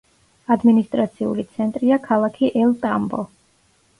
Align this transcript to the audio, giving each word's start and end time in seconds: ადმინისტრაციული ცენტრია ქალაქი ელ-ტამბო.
ადმინისტრაციული 0.53 1.43
ცენტრია 1.57 1.99
ქალაქი 2.09 2.51
ელ-ტამბო. 2.63 3.21